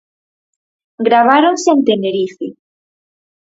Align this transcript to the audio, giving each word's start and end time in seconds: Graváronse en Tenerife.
Graváronse 1.07 1.69
en 1.75 1.79
Tenerife. 1.87 2.47